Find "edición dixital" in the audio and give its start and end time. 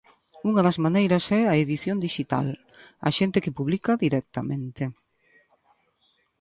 1.63-2.47